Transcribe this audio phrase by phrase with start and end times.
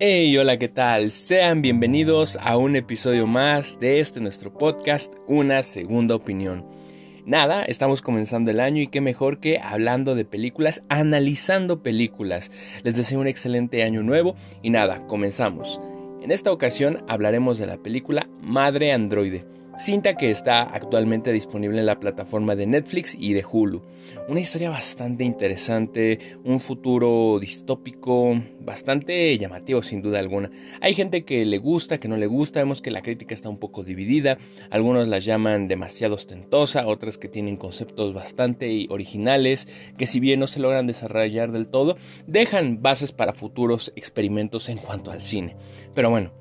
[0.00, 1.10] Hey, hola, ¿qué tal?
[1.10, 6.64] Sean bienvenidos a un episodio más de este nuestro podcast, Una Segunda Opinión.
[7.26, 12.52] Nada, estamos comenzando el año y qué mejor que hablando de películas, analizando películas.
[12.84, 15.80] Les deseo un excelente año nuevo y nada, comenzamos.
[16.22, 21.86] En esta ocasión hablaremos de la película Madre Androide cinta que está actualmente disponible en
[21.86, 23.82] la plataforma de Netflix y de Hulu.
[24.28, 30.50] Una historia bastante interesante, un futuro distópico, bastante llamativo sin duda alguna.
[30.80, 33.58] Hay gente que le gusta, que no le gusta, vemos que la crítica está un
[33.58, 34.38] poco dividida,
[34.70, 40.48] algunos la llaman demasiado ostentosa, otras que tienen conceptos bastante originales, que si bien no
[40.48, 45.54] se logran desarrollar del todo, dejan bases para futuros experimentos en cuanto al cine.
[45.94, 46.32] Pero bueno,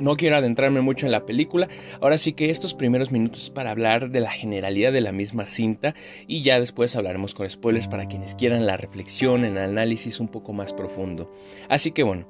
[0.00, 1.68] no quiero adentrarme mucho en la película,
[2.00, 5.94] ahora sí que estos primeros minutos para hablar de la generalidad de la misma cinta
[6.26, 10.52] y ya después hablaremos con spoilers para quienes quieran la reflexión, el análisis un poco
[10.52, 11.30] más profundo.
[11.68, 12.26] Así que bueno,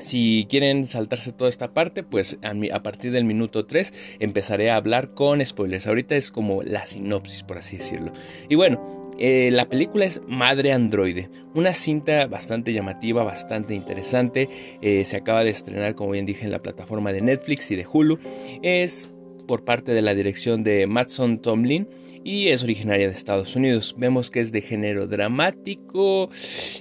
[0.00, 5.14] si quieren saltarse toda esta parte, pues a, partir del minuto 3 empezaré a hablar
[5.14, 5.86] con spoilers.
[5.86, 8.12] Ahorita es como la sinopsis, por así decirlo.
[8.48, 14.48] Y bueno, eh, la película es Madre Androide, una cinta bastante llamativa, bastante interesante.
[14.80, 17.86] Eh, se acaba de estrenar, como bien dije, en la plataforma de Netflix y de
[17.90, 18.18] Hulu.
[18.62, 19.10] Es
[19.46, 21.88] por parte de la dirección de Matson Tomlin
[22.24, 23.94] y es originaria de Estados Unidos.
[23.98, 26.30] Vemos que es de género dramático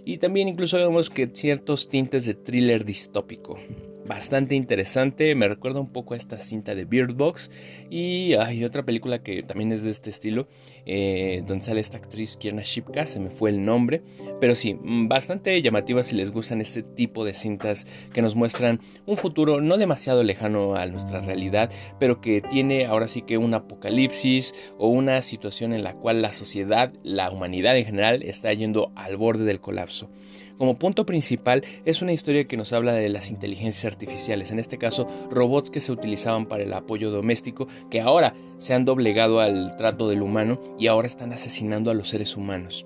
[0.06, 3.60] y también incluso vemos que ciertos tintes de thriller distópico
[4.06, 5.34] bastante interesante.
[5.36, 7.52] Me recuerda un poco a esta cinta de Beard Box.
[7.90, 10.48] Y hay otra película que también es de este estilo,
[10.86, 14.02] eh, donde sale esta actriz Kierna Shipka, se me fue el nombre.
[14.40, 18.80] Pero sí, mm, bastante llamativa si les gustan este tipo de cintas que nos muestran
[19.06, 23.54] un futuro no demasiado lejano a nuestra realidad, pero que tiene ahora sí que un
[23.54, 28.92] apocalipsis o una situación en la cual la sociedad, la humanidad en general, está yendo
[28.96, 30.10] al borde del colapso.
[30.58, 34.78] Como punto principal es una historia que nos habla de las inteligencias artificiales, en este
[34.78, 39.76] caso robots que se utilizaban para el apoyo doméstico, que ahora se han doblegado al
[39.78, 42.86] trato del humano y ahora están asesinando a los seres humanos.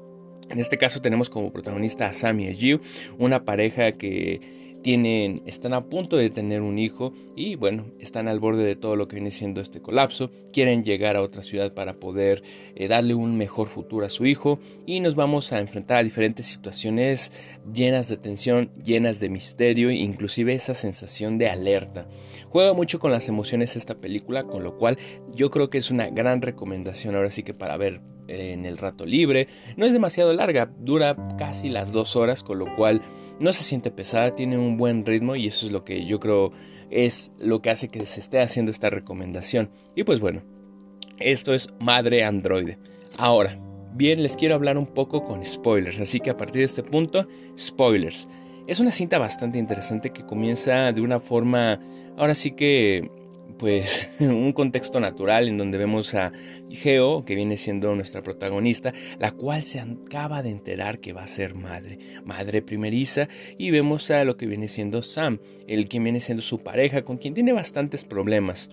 [0.50, 2.80] En este caso tenemos como protagonista a Sam y a
[3.18, 4.67] una pareja que
[5.46, 9.10] están a punto de tener un hijo y bueno, están al borde de todo lo
[9.10, 12.42] que viene siendo este colapso, quieren llegar a otra ciudad para poder
[12.76, 16.46] eh, darle un mejor futuro a su hijo y nos vamos a enfrentar a diferentes
[16.46, 22.08] situaciones llenas de tensión, llenas de misterio, inclusive esa sensación de alerta.
[22.48, 24.98] Juega mucho con las emociones esta película, con lo cual
[25.36, 29.06] yo creo que es una gran recomendación ahora sí que para ver en el rato
[29.06, 29.48] libre.
[29.76, 33.02] No es demasiado larga, dura casi las dos horas, con lo cual
[33.40, 36.52] no se siente pesada, tiene un buen ritmo y eso es lo que yo creo
[36.90, 39.70] es lo que hace que se esté haciendo esta recomendación.
[39.96, 40.42] Y pues bueno,
[41.20, 42.78] esto es Madre Androide.
[43.18, 43.60] Ahora,
[43.94, 47.28] bien, les quiero hablar un poco con spoilers, así que a partir de este punto,
[47.58, 48.30] spoilers.
[48.68, 51.80] Es una cinta bastante interesante que comienza de una forma,
[52.18, 53.10] ahora sí que
[53.58, 56.32] pues un contexto natural en donde vemos a
[56.70, 61.28] Geo, que viene siendo nuestra protagonista, la cual se acaba de enterar que va a
[61.28, 66.20] ser madre, madre primeriza, y vemos a lo que viene siendo Sam, el que viene
[66.20, 68.70] siendo su pareja, con quien tiene bastantes problemas.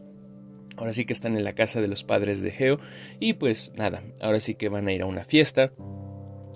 [0.76, 2.80] Ahora sí que están en la casa de los padres de Geo
[3.20, 5.72] y pues nada, ahora sí que van a ir a una fiesta.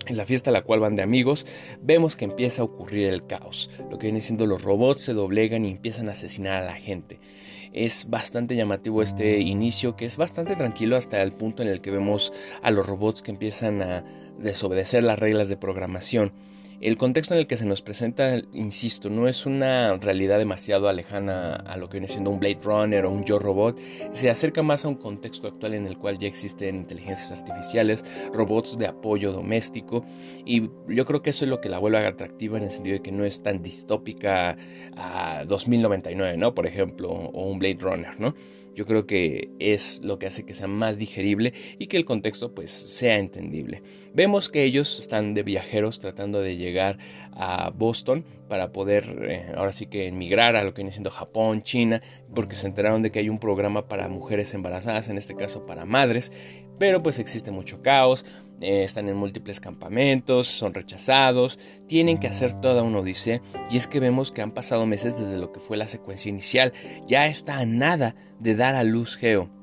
[0.07, 1.45] En la fiesta a la cual van de amigos,
[1.81, 3.69] vemos que empieza a ocurrir el caos.
[3.91, 7.19] Lo que viene siendo los robots se doblegan y empiezan a asesinar a la gente.
[7.73, 11.91] Es bastante llamativo este inicio que es bastante tranquilo hasta el punto en el que
[11.91, 14.03] vemos a los robots que empiezan a
[14.39, 16.31] desobedecer las reglas de programación.
[16.81, 21.55] El contexto en el que se nos presenta, insisto, no es una realidad demasiado alejana
[21.55, 23.77] a lo que viene siendo un Blade Runner o un Yo Robot,
[24.13, 28.77] se acerca más a un contexto actual en el cual ya existen inteligencias artificiales, robots
[28.77, 30.05] de apoyo doméstico
[30.45, 33.01] y yo creo que eso es lo que la vuelve atractiva en el sentido de
[33.01, 34.55] que no es tan distópica
[34.95, 36.53] a 2099, ¿no?
[36.53, 38.35] Por ejemplo, o un Blade Runner, ¿no?
[38.75, 42.53] Yo creo que es lo que hace que sea más digerible y que el contexto
[42.53, 43.81] pues sea entendible.
[44.13, 46.97] Vemos que ellos están de viajeros tratando de llegar
[47.31, 51.61] a Boston para poder eh, ahora sí que emigrar a lo que viene siendo Japón,
[51.61, 52.01] China,
[52.33, 55.85] porque se enteraron de que hay un programa para mujeres embarazadas, en este caso para
[55.85, 58.25] madres, pero pues existe mucho caos,
[58.61, 63.87] eh, están en múltiples campamentos, son rechazados, tienen que hacer toda una odisea y es
[63.87, 66.73] que vemos que han pasado meses desde lo que fue la secuencia inicial,
[67.07, 69.58] ya está a nada de dar a luz Geo.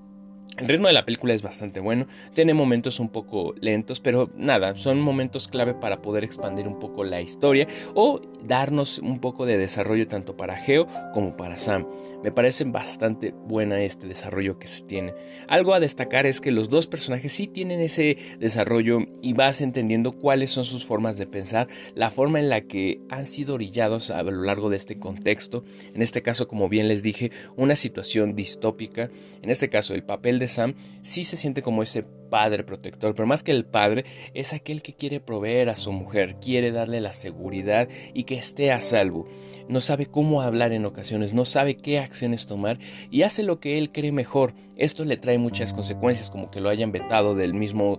[0.59, 4.75] El ritmo de la película es bastante bueno, tiene momentos un poco lentos, pero nada,
[4.75, 9.59] son momentos clave para poder expandir un poco la historia o darnos un poco de
[9.59, 11.87] desarrollo tanto para Geo como para Sam.
[12.23, 15.15] Me parece bastante buena este desarrollo que se tiene.
[15.47, 20.13] Algo a destacar es que los dos personajes sí tienen ese desarrollo y vas entendiendo
[20.13, 24.23] cuáles son sus formas de pensar, la forma en la que han sido orillados a
[24.23, 25.65] lo largo de este contexto.
[25.95, 29.11] En este caso, como bien les dije, una situación distópica.
[29.43, 33.27] En este caso, el papel de Sam sí se siente como ese padre protector, pero
[33.27, 34.05] más que el padre
[34.35, 38.73] es aquel que quiere proveer a su mujer, quiere darle la seguridad y que esté
[38.73, 39.29] a salvo.
[39.69, 42.79] No sabe cómo hablar en ocasiones, no sabe qué acciones tomar
[43.11, 44.55] y hace lo que él cree mejor.
[44.77, 47.99] Esto le trae muchas consecuencias, como que lo hayan vetado del mismo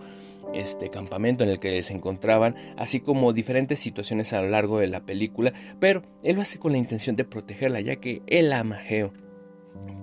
[0.53, 4.87] este campamento en el que se encontraban, así como diferentes situaciones a lo largo de
[4.87, 8.77] la película, pero él lo hace con la intención de protegerla, ya que él ama
[8.77, 9.26] a.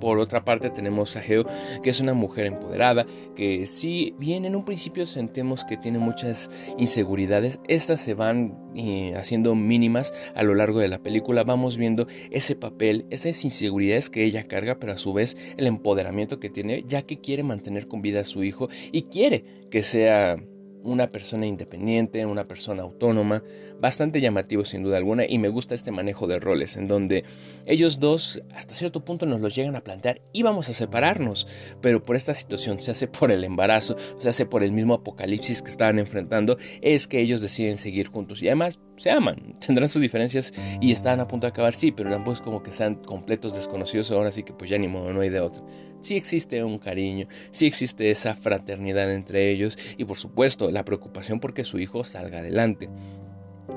[0.01, 1.47] Por otra parte tenemos a Geo,
[1.83, 6.75] que es una mujer empoderada, que si bien en un principio sentimos que tiene muchas
[6.77, 11.45] inseguridades, estas se van eh, haciendo mínimas a lo largo de la película.
[11.45, 16.39] Vamos viendo ese papel, esas inseguridades que ella carga, pero a su vez el empoderamiento
[16.39, 20.37] que tiene, ya que quiere mantener con vida a su hijo y quiere que sea
[20.85, 23.43] una persona independiente, una persona autónoma,
[23.81, 27.25] bastante llamativo sin duda alguna y me gusta este manejo de roles en donde
[27.67, 31.47] ellos dos hasta cierto punto nos los llegan a plantear y vamos a separarnos,
[31.81, 35.63] pero por esta situación se hace por el embarazo, se hace por el mismo apocalipsis
[35.63, 40.03] que estaban enfrentando, es que ellos deciden seguir juntos y además se aman, tendrán sus
[40.03, 44.11] diferencias y están a punto de acabar, sí, pero ambos como que sean completos desconocidos
[44.11, 45.67] ahora sí que pues ya ni modo, no hay de otro.
[46.01, 51.41] Sí existe un cariño, sí existe esa fraternidad entre ellos y por supuesto la preocupación
[51.41, 52.91] porque su hijo salga adelante.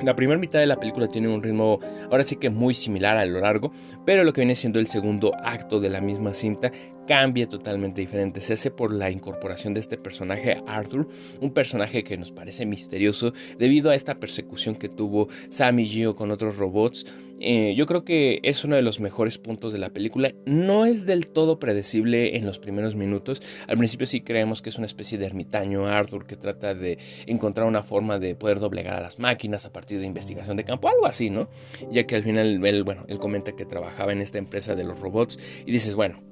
[0.02, 1.80] La primera mitad de la película tiene un ritmo
[2.12, 3.72] ahora sí que muy similar a lo largo,
[4.06, 6.72] pero lo que viene siendo el segundo acto de la misma cinta
[7.08, 8.42] cambia totalmente diferente.
[8.42, 11.08] Se hace por la incorporación de este personaje Arthur,
[11.42, 16.16] un personaje que nos parece misterioso debido a esta persecución que tuvo Sam y Gio
[16.16, 17.06] con otros robots.
[17.40, 20.34] Eh, yo creo que es uno de los mejores puntos de la película.
[20.46, 23.42] No es del todo predecible en los primeros minutos.
[23.68, 27.68] Al principio sí creemos que es una especie de ermitaño Arthur que trata de encontrar
[27.68, 31.06] una forma de poder doblegar a las máquinas a partir de investigación de campo, algo
[31.06, 31.48] así, ¿no?
[31.92, 35.00] Ya que al final él, bueno, él comenta que trabajaba en esta empresa de los
[35.00, 36.27] robots y dices, bueno,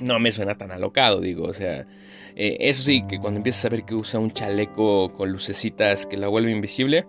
[0.00, 1.86] no me suena tan alocado, digo, o sea,
[2.34, 6.16] eh, eso sí, que cuando empiezas a ver que usa un chaleco con lucecitas que
[6.16, 7.06] la vuelve invisible,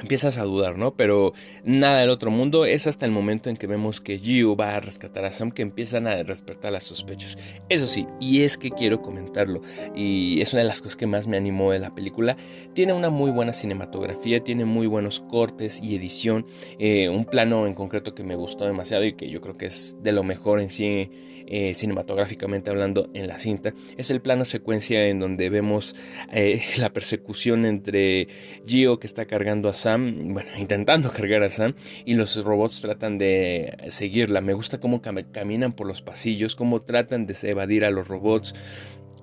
[0.00, 0.94] empiezas a dudar, ¿no?
[0.96, 1.32] Pero
[1.64, 4.80] nada del otro mundo es hasta el momento en que vemos que Yu va a
[4.80, 7.38] rescatar a Sam que empiezan a despertar las sospechas.
[7.68, 9.62] Eso sí, y es que quiero comentarlo,
[9.94, 12.36] y es una de las cosas que más me animó de la película,
[12.74, 16.46] tiene una muy buena cinematografía, tiene muy buenos cortes y edición,
[16.78, 19.96] eh, un plano en concreto que me gustó demasiado y que yo creo que es
[20.02, 21.10] de lo mejor en sí
[21.46, 25.94] eh, cinematográficamente hablando en la cinta, es el plano secuencia en donde vemos
[26.32, 28.28] eh, la persecución entre
[28.66, 31.74] Gio que está cargando a Sam, bueno, intentando cargar a Sam,
[32.04, 34.40] y los robots tratan de seguirla.
[34.40, 38.54] Me gusta cómo caminan por los pasillos, cómo tratan de evadir a los robots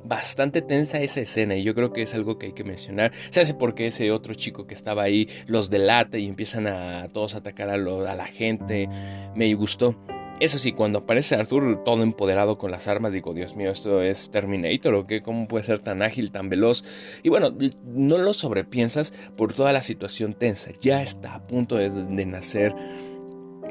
[0.03, 3.11] bastante tensa esa escena y yo creo que es algo que hay que mencionar.
[3.29, 7.35] Se hace porque ese otro chico que estaba ahí los delata y empiezan a todos
[7.35, 8.89] atacar a, a la gente.
[9.35, 9.95] Me gustó.
[10.41, 14.31] Eso sí, cuando aparece Arthur todo empoderado con las armas, digo, Dios mío, esto es
[14.31, 16.83] Terminator o qué, cómo puede ser tan ágil, tan veloz.
[17.21, 17.55] Y bueno,
[17.85, 20.71] no lo sobrepiensas por toda la situación tensa.
[20.81, 21.91] Ya está a punto de,
[22.25, 22.73] nacer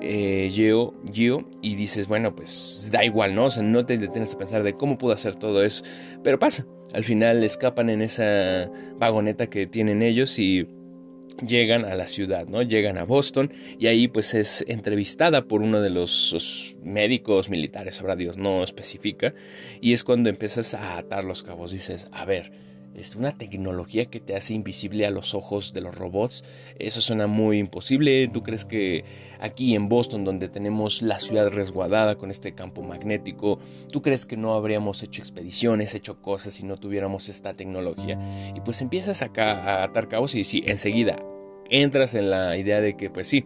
[0.01, 0.95] eh, Gio,
[1.61, 3.47] y dices, bueno, pues da igual, ¿no?
[3.47, 5.83] O sea, no te detienes a pensar de cómo pudo hacer todo eso.
[6.23, 10.69] Pero pasa, al final escapan en esa vagoneta que tienen ellos y
[11.47, 12.63] llegan a la ciudad, ¿no?
[12.63, 18.17] Llegan a Boston y ahí pues es entrevistada por uno de los, médicos militares, sabrá
[18.17, 19.35] Dios, no especifica,
[19.81, 22.53] y es cuando empiezas a atar los cabos, dices, a ver,
[22.95, 26.45] es una tecnología que te hace invisible a los ojos de los robots.
[26.79, 28.29] Eso suena muy imposible.
[28.29, 29.05] ¿Tú crees que
[29.41, 33.59] aquí en Boston, donde tenemos la ciudad resguardada con este campo magnético,
[33.93, 38.19] tú crees que no habríamos hecho expediciones, hecho cosas si no tuviéramos esta tecnología?
[38.55, 41.23] Y pues empiezas acá a atar cabos y sí, enseguida
[41.71, 43.45] entras en la idea de que pues sí,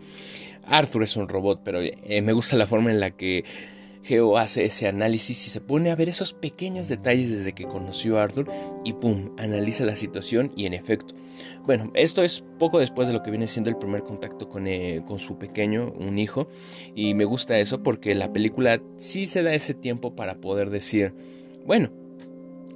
[0.67, 3.45] Arthur es un robot, pero eh, me gusta la forma en la que
[4.05, 8.19] Geo hace ese análisis y se pone a ver esos pequeños detalles desde que conoció
[8.19, 8.47] a Arthur
[8.85, 11.15] y pum, analiza la situación y en efecto.
[11.65, 15.03] Bueno, esto es poco después de lo que viene siendo el primer contacto con, eh,
[15.07, 16.49] con su pequeño, un hijo,
[16.95, 21.15] y me gusta eso porque la película sí se da ese tiempo para poder decir,
[21.65, 21.91] bueno,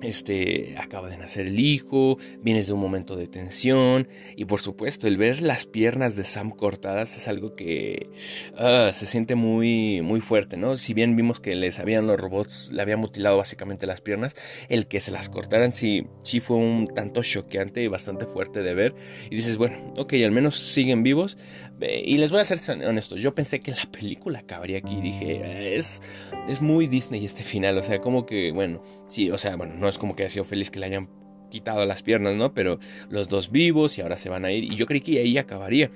[0.03, 5.07] este acaba de nacer el hijo, vienes de un momento de tensión y por supuesto
[5.07, 8.09] el ver las piernas de Sam cortadas es algo que
[8.57, 10.77] ah, se siente muy muy fuerte, ¿no?
[10.77, 14.35] Si bien vimos que les habían los robots, le habían mutilado básicamente las piernas,
[14.69, 18.75] el que se las cortaran sí sí fue un tanto choqueante y bastante fuerte de
[18.75, 18.95] ver
[19.31, 21.37] y dices, bueno, ok, al menos siguen vivos,
[21.81, 25.01] y les voy a ser honestos, yo pensé que la película acabaría aquí.
[25.01, 26.03] Dije, es,
[26.49, 27.79] es muy Disney este final.
[27.79, 30.45] O sea, como que, bueno, sí, o sea, bueno, no es como que haya sido
[30.45, 31.09] feliz que le hayan
[31.51, 32.53] quitado las piernas, ¿no?
[32.53, 32.79] Pero
[33.09, 34.65] los dos vivos y ahora se van a ir.
[34.65, 35.91] Y yo creí que ahí acabaría.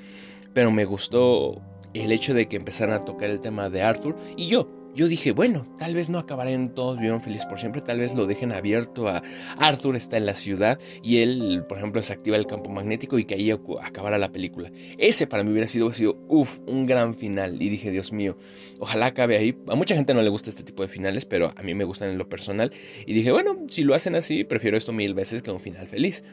[0.55, 1.61] Pero me gustó
[1.93, 4.17] el hecho de que empezaran a tocar el tema de Arthur.
[4.39, 7.99] Y yo, yo dije, bueno, tal vez no acabarán todos vivan felices por siempre, tal
[7.99, 9.23] vez lo dejen abierto a
[9.59, 13.25] Arthur está en la ciudad y él, por ejemplo, se activa el campo magnético y
[13.25, 14.71] que ahí acabara la película.
[14.99, 17.61] Ese para mí hubiera sido, sido uff, un gran final.
[17.61, 18.37] Y dije, Dios mío,
[18.79, 19.57] ojalá acabe ahí.
[19.69, 22.11] A mucha gente no le gusta este tipo de finales, pero a mí me gustan
[22.11, 22.73] en lo personal.
[23.07, 26.25] Y dije, bueno, si lo hacen así, prefiero esto mil veces que un final feliz.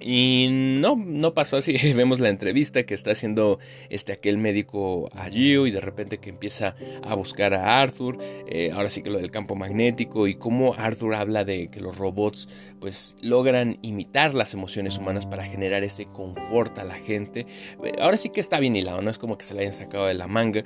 [0.00, 1.76] Y no, no pasó así.
[1.94, 3.58] Vemos la entrevista que está haciendo
[3.88, 8.18] este, aquel médico a y de repente que empieza a buscar a Arthur.
[8.46, 11.98] Eh, ahora sí que lo del campo magnético y cómo Arthur habla de que los
[11.98, 17.46] robots pues logran imitar las emociones humanas para generar ese confort a la gente.
[18.00, 20.14] Ahora sí que está bien hilado, no es como que se le hayan sacado de
[20.14, 20.64] la manga.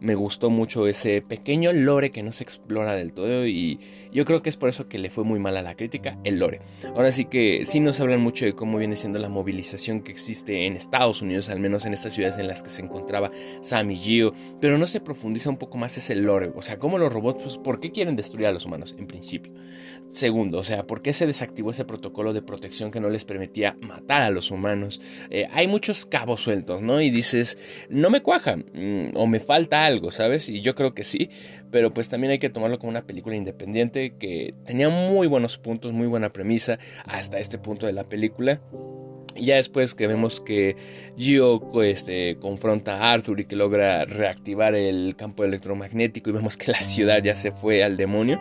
[0.00, 3.78] Me gustó mucho ese pequeño lore que no se explora del todo y
[4.12, 6.38] yo creo que es por eso que le fue muy mal a la crítica, el
[6.38, 6.60] lore.
[6.94, 10.66] Ahora sí que sí nos hablan mucho de cómo viene siendo la movilización que existe
[10.66, 13.30] en Estados Unidos, al menos en estas ciudades en las que se encontraba
[13.62, 17.10] Sam Gio, pero no se profundiza un poco más ese lore, o sea, cómo los
[17.10, 19.52] robots, pues, ¿por qué quieren destruir a los humanos en principio?
[20.08, 23.76] Segundo, o sea, ¿por qué se desactivó ese protocolo de protección que no les permitía
[23.80, 25.00] matar a los humanos?
[25.30, 27.00] Eh, hay muchos cabos sueltos, ¿no?
[27.00, 30.48] Y dices, no me cuaja, mm, o me falta algo, ¿sabes?
[30.48, 31.30] Y yo creo que sí,
[31.70, 35.92] pero pues también hay que tomarlo como una película independiente que tenía muy buenos puntos,
[35.92, 38.60] muy buena premisa hasta este punto de la película.
[39.36, 40.76] Y ya después que vemos que
[41.16, 46.72] Gio este, confronta a Arthur y que logra reactivar el campo electromagnético y vemos que
[46.72, 48.40] la ciudad ya se fue al demonio,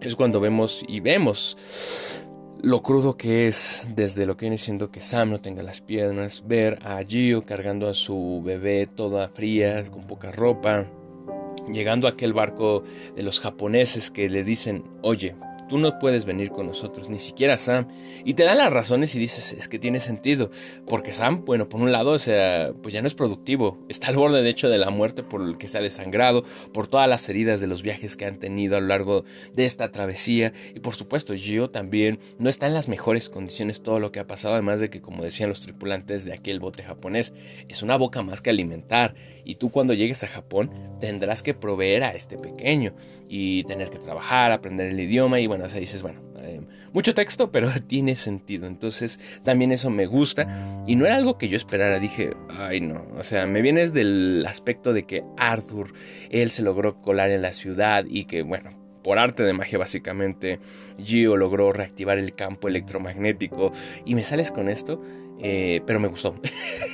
[0.00, 2.28] es cuando vemos y vemos
[2.62, 6.44] lo crudo que es desde lo que viene siendo que Sam no tenga las piernas,
[6.46, 10.86] ver a Gio cargando a su bebé toda fría, con poca ropa,
[11.68, 12.82] llegando a aquel barco
[13.14, 15.36] de los japoneses que le dicen, oye,
[15.70, 17.86] tú no puedes venir con nosotros, ni siquiera Sam.
[18.24, 20.50] Y te dan las razones y dices, es que tiene sentido.
[20.84, 23.78] Porque Sam, bueno, por un lado, o sea, pues ya no es productivo.
[23.88, 26.42] Está al borde, de hecho, de la muerte por el que se ha desangrado,
[26.74, 29.24] por todas las heridas de los viajes que han tenido a lo largo
[29.54, 30.52] de esta travesía.
[30.74, 34.26] Y por supuesto, Gio también no está en las mejores condiciones todo lo que ha
[34.26, 37.32] pasado, además de que, como decían los tripulantes de aquel bote japonés,
[37.68, 39.14] es una boca más que alimentar.
[39.44, 42.92] Y tú cuando llegues a Japón tendrás que proveer a este pequeño
[43.28, 46.60] y tener que trabajar, aprender el idioma y bueno, o sea, dices, bueno, eh,
[46.92, 48.66] mucho texto, pero tiene sentido.
[48.66, 50.84] Entonces, también eso me gusta.
[50.86, 51.98] Y no era algo que yo esperara.
[51.98, 53.06] Dije, ay, no.
[53.16, 55.92] O sea, me vienes del aspecto de que Arthur,
[56.30, 58.70] él se logró colar en la ciudad y que, bueno,
[59.02, 60.60] por arte de magia básicamente,
[61.02, 63.72] Gio logró reactivar el campo electromagnético.
[64.04, 65.02] Y me sales con esto.
[65.42, 66.34] Eh, pero me gustó.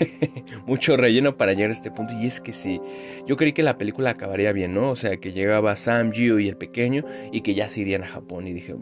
[0.67, 2.15] Mucho relleno para llegar a este punto.
[2.21, 2.81] Y es que sí,
[3.27, 4.91] yo creí que la película acabaría bien, ¿no?
[4.91, 8.09] O sea, que llegaba Sam, Gio y el pequeño y que ya se irían a
[8.09, 8.47] Japón.
[8.47, 8.75] Y dije,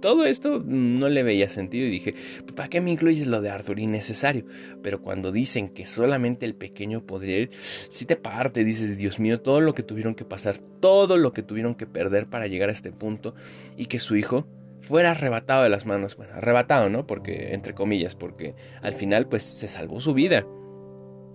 [0.00, 1.86] todo esto no le veía sentido.
[1.86, 2.14] Y dije,
[2.54, 3.78] ¿para qué me incluyes lo de Arthur?
[3.78, 4.44] Innecesario.
[4.82, 9.40] Pero cuando dicen que solamente el pequeño podría ir, si te parte, dices, Dios mío,
[9.40, 12.72] todo lo que tuvieron que pasar, todo lo que tuvieron que perder para llegar a
[12.72, 13.34] este punto
[13.76, 14.46] y que su hijo
[14.82, 16.16] fuera arrebatado de las manos.
[16.16, 17.06] Bueno, arrebatado, ¿no?
[17.06, 20.46] Porque, entre comillas, porque al final, pues se salvó su vida.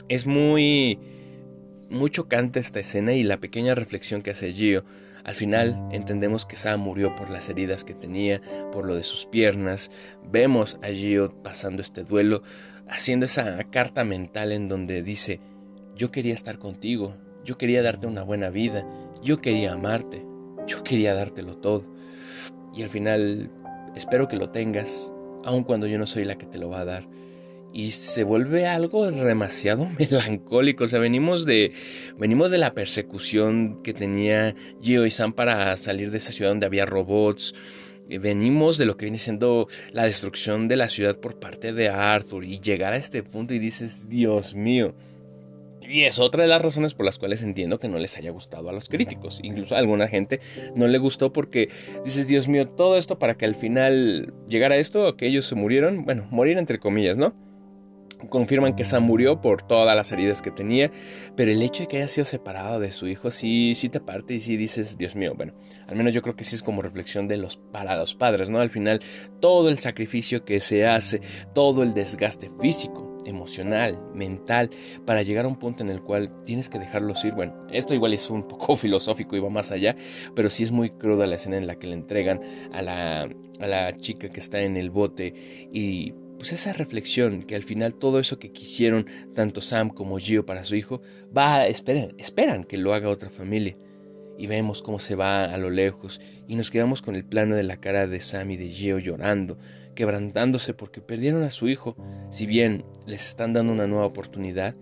[0.09, 0.99] Es muy.
[1.89, 4.85] muy chocante esta escena y la pequeña reflexión que hace Gio.
[5.23, 9.25] Al final entendemos que Sam murió por las heridas que tenía, por lo de sus
[9.25, 9.91] piernas.
[10.23, 12.43] Vemos a Gio pasando este duelo,
[12.87, 15.41] haciendo esa carta mental en donde dice:
[15.95, 18.85] Yo quería estar contigo, yo quería darte una buena vida,
[19.21, 20.25] yo quería amarte,
[20.65, 21.93] yo quería dártelo todo.
[22.77, 23.49] Y al final
[23.95, 25.11] espero que lo tengas,
[25.43, 27.09] aun cuando yo no soy la que te lo va a dar.
[27.73, 30.83] Y se vuelve algo demasiado melancólico.
[30.83, 31.73] O sea, venimos de,
[32.19, 36.67] venimos de la persecución que tenía Gio y Sam para salir de esa ciudad donde
[36.67, 37.55] había robots.
[38.07, 42.45] Venimos de lo que viene siendo la destrucción de la ciudad por parte de Arthur.
[42.45, 44.93] Y llegar a este punto y dices, Dios mío,
[45.81, 48.69] y es otra de las razones por las cuales entiendo que no les haya gustado
[48.69, 49.39] a los críticos.
[49.43, 50.39] Incluso a alguna gente
[50.75, 51.69] no le gustó porque
[52.03, 56.05] dices, Dios mío, todo esto para que al final llegara esto, que ellos se murieron,
[56.05, 57.35] bueno, morir entre comillas, ¿no?
[58.29, 60.91] confirman que Sam murió por todas las heridas que tenía,
[61.35, 64.33] pero el hecho de que haya sido separado de su hijo sí, sí te parte
[64.33, 65.53] y sí dices, Dios mío, bueno,
[65.87, 68.59] al menos yo creo que sí es como reflexión de los para los padres, ¿no?
[68.59, 69.01] Al final
[69.39, 71.21] todo el sacrificio que se hace,
[71.53, 74.69] todo el desgaste físico, emocional, mental,
[75.05, 77.33] para llegar a un punto en el cual tienes que dejarlos ir.
[77.33, 79.95] Bueno, esto igual es un poco filosófico y va más allá,
[80.35, 82.41] pero sí es muy cruda la escena en la que le entregan
[82.71, 83.29] a la,
[83.59, 85.33] a la chica que está en el bote
[85.71, 90.45] y pues esa reflexión que al final todo eso que quisieron tanto Sam como Gio
[90.45, 91.01] para su hijo,
[91.35, 93.75] va a, esperan, esperan que lo haga otra familia.
[94.39, 97.63] Y vemos cómo se va a lo lejos y nos quedamos con el plano de
[97.63, 99.57] la cara de Sam y de Gio llorando,
[99.97, 101.97] quebrantándose porque perdieron a su hijo.
[102.29, 104.75] Si bien les están dando una nueva oportunidad,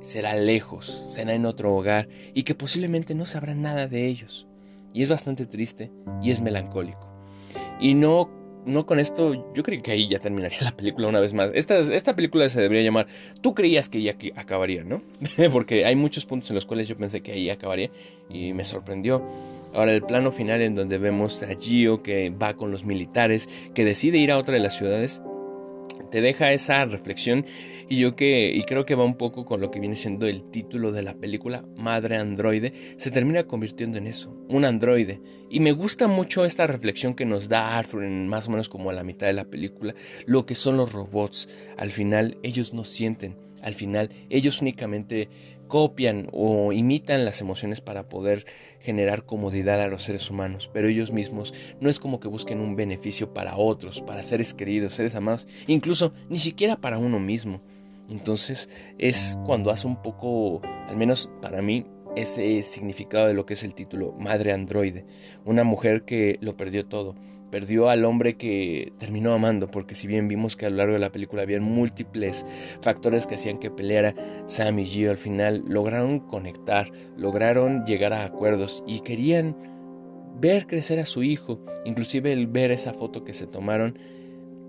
[0.00, 4.48] será lejos, será en otro hogar y que posiblemente no sabrán nada de ellos.
[4.94, 7.06] Y es bastante triste y es melancólico.
[7.78, 8.30] Y no
[8.64, 11.50] no con esto, yo creo que ahí ya terminaría la película una vez más.
[11.54, 13.06] Esta, esta película se debería llamar
[13.40, 15.02] Tú creías que ya acabaría, ¿no?
[15.52, 17.90] Porque hay muchos puntos en los cuales yo pensé que ahí acabaría
[18.30, 19.22] y me sorprendió.
[19.74, 23.84] Ahora el plano final en donde vemos a Gio que va con los militares, que
[23.84, 25.22] decide ir a otra de las ciudades
[26.12, 27.46] te deja esa reflexión
[27.88, 30.44] y yo que y creo que va un poco con lo que viene siendo el
[30.50, 35.20] título de la película Madre Androide se termina convirtiendo en eso un androide.
[35.50, 38.90] Y me gusta mucho esta reflexión que nos da Arthur en más o menos como
[38.90, 39.94] a la mitad de la película
[40.26, 41.48] lo que son los robots.
[41.76, 43.36] Al final ellos no sienten.
[43.62, 45.28] Al final ellos únicamente
[45.72, 48.44] copian o imitan las emociones para poder
[48.78, 52.76] generar comodidad a los seres humanos, pero ellos mismos no es como que busquen un
[52.76, 57.62] beneficio para otros, para seres queridos, seres amados, incluso ni siquiera para uno mismo.
[58.10, 61.86] Entonces es cuando hace un poco, al menos para mí,
[62.16, 65.06] ese significado de lo que es el título Madre Androide,
[65.46, 67.14] una mujer que lo perdió todo,
[67.52, 70.98] perdió al hombre que terminó amando, porque si bien vimos que a lo largo de
[70.98, 72.46] la película había múltiples
[72.80, 74.14] factores que hacían que peleara,
[74.46, 79.54] Sam y Gio al final lograron conectar, lograron llegar a acuerdos y querían
[80.40, 83.98] ver crecer a su hijo, inclusive el ver esa foto que se tomaron,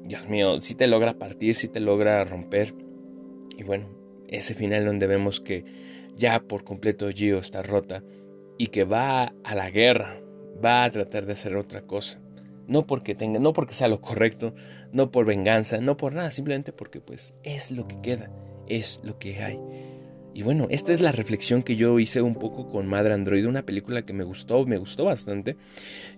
[0.03, 2.75] Dios mío, si te logra partir, si te logra romper.
[3.57, 3.87] Y bueno,
[4.27, 5.63] ese final donde vemos que
[6.17, 8.03] ya por completo Gio está rota
[8.57, 10.19] y que va a la guerra,
[10.63, 12.22] va a tratar de hacer otra cosa.
[12.67, 14.53] No porque tenga, no porque sea lo correcto,
[14.91, 18.31] no por venganza, no por nada, simplemente porque pues es lo que queda,
[18.67, 19.59] es lo que hay.
[20.35, 23.65] Y bueno, esta es la reflexión que yo hice un poco con Madre Android, una
[23.65, 25.57] película que me gustó, me gustó bastante.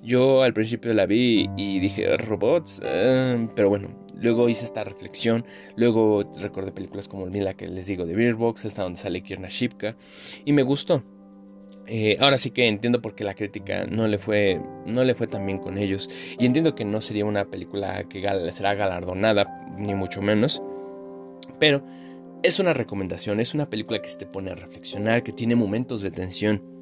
[0.03, 5.45] Yo al principio la vi y dije, robots, eh", pero bueno, luego hice esta reflexión,
[5.75, 9.97] luego recordé películas como la que les digo de Beerbox, esta donde sale Kierna Shipka,
[10.45, 11.03] y me gustó.
[11.87, 15.27] Eh, ahora sí que entiendo por qué la crítica no le fue no le fue
[15.27, 16.09] tan bien con ellos.
[16.39, 19.45] Y entiendo que no sería una película que será galardonada
[19.77, 20.61] ni mucho menos.
[21.59, 21.83] Pero
[22.43, 26.01] es una recomendación es una película que se te pone a reflexionar que tiene momentos
[26.01, 26.74] de tensión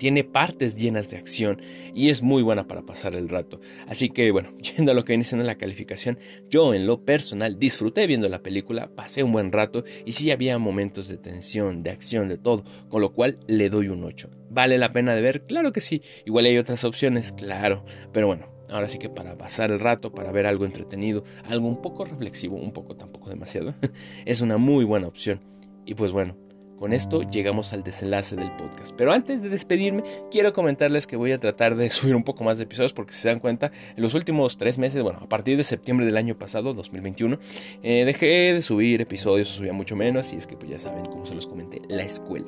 [0.00, 1.60] tiene partes llenas de acción
[1.94, 3.60] y es muy buena para pasar el rato.
[3.86, 7.58] Así que bueno, yendo a lo que viene siendo la calificación, yo en lo personal
[7.58, 11.90] disfruté viendo la película, pasé un buen rato y sí había momentos de tensión, de
[11.90, 14.30] acción, de todo, con lo cual le doy un 8.
[14.48, 15.42] ¿Vale la pena de ver?
[15.42, 16.00] Claro que sí.
[16.24, 17.84] Igual hay otras opciones, claro.
[18.10, 21.82] Pero bueno, ahora sí que para pasar el rato, para ver algo entretenido, algo un
[21.82, 23.74] poco reflexivo, un poco tampoco demasiado,
[24.24, 25.42] es una muy buena opción.
[25.84, 26.36] Y pues bueno,
[26.80, 28.94] con esto llegamos al desenlace del podcast.
[28.96, 32.56] Pero antes de despedirme, quiero comentarles que voy a tratar de subir un poco más
[32.56, 35.58] de episodios porque si se dan cuenta, en los últimos tres meses, bueno, a partir
[35.58, 37.38] de septiembre del año pasado, 2021,
[37.82, 41.26] eh, dejé de subir episodios, subía mucho menos y es que pues ya saben, como
[41.26, 42.46] se los comenté, la escuela.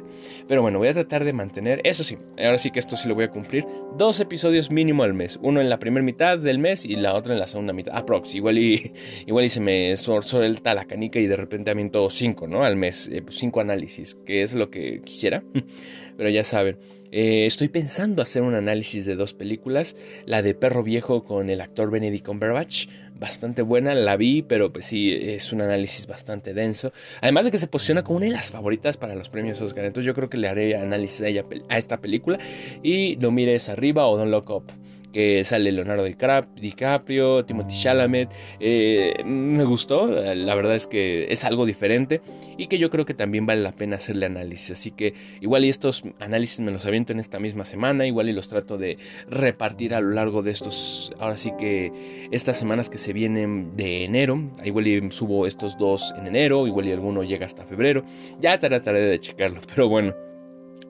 [0.49, 3.15] Pero bueno, voy a tratar de mantener, eso sí, ahora sí que esto sí lo
[3.15, 3.67] voy a cumplir,
[3.99, 7.35] dos episodios mínimo al mes, uno en la primera mitad del mes y la otra
[7.35, 8.93] en la segunda mitad, aprox, igual y,
[9.27, 12.65] igual y se me suelta la canica y de repente aviento cinco, ¿no?
[12.65, 15.43] Al mes, eh, pues, cinco análisis que es lo que quisiera,
[16.17, 16.79] pero ya saben.
[17.15, 21.61] Eh, estoy pensando hacer un análisis de dos películas, la de Perro Viejo con el
[21.61, 22.87] actor Benedict Cumberbatch,
[23.21, 26.93] bastante buena, la vi, pero pues sí, es un análisis bastante denso.
[27.21, 30.07] Además de que se posiciona como una de las favoritas para los premios Oscar, entonces
[30.07, 32.39] yo creo que le haré análisis a, ella, a esta película
[32.83, 34.65] y lo mires arriba o Don't Look Up
[35.13, 38.31] que sale Leonardo DiCaprio, Timothy Chalamet.
[38.61, 42.21] Eh, me gustó, la verdad es que es algo diferente
[42.57, 44.73] y que yo creo que también vale la pena hacerle análisis.
[44.73, 48.33] Así que igual y estos análisis me los aviento en esta misma semana, igual y
[48.33, 48.99] los trato de
[49.29, 51.93] repartir a lo largo de estos, ahora sí que
[52.31, 56.87] estas semanas que se vienen de enero, igual y subo estos dos en enero, igual
[56.87, 58.05] y alguno llega hasta febrero,
[58.41, 60.15] ya trataré de checarlo, pero bueno.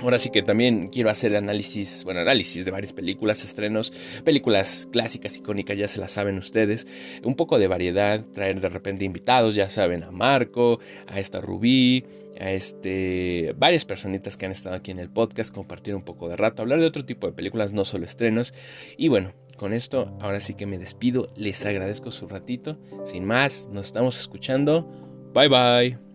[0.03, 5.37] Ahora sí que también quiero hacer análisis, bueno, análisis de varias películas, estrenos, películas clásicas,
[5.37, 7.21] icónicas, ya se las saben ustedes.
[7.23, 12.05] Un poco de variedad, traer de repente invitados, ya saben, a Marco, a esta Rubí,
[12.41, 16.37] a este, varias personitas que han estado aquí en el podcast, compartir un poco de
[16.37, 18.53] rato, hablar de otro tipo de películas, no solo estrenos.
[18.97, 22.81] Y bueno, con esto, ahora sí que me despido, les agradezco su ratito.
[23.05, 24.91] Sin más, nos estamos escuchando.
[25.33, 26.12] Bye bye.